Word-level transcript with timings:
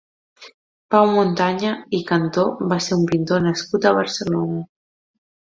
Pau 0.93 1.09
Montaña 1.15 1.73
i 1.99 2.01
Cantó 2.13 2.47
va 2.73 2.81
ser 2.89 2.99
un 3.03 3.07
pintor 3.15 3.47
nascut 3.49 3.87
a 3.91 3.95
Barcelona. 4.01 4.69